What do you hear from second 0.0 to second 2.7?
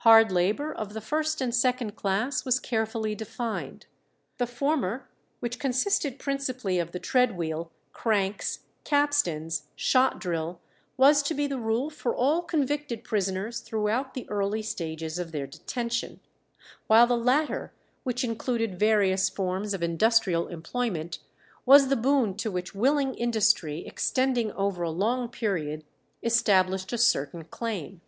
Hard labour of the first and second class was